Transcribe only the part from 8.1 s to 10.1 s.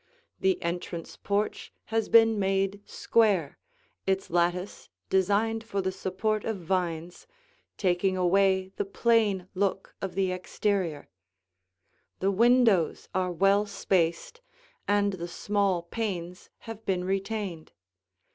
away the plain look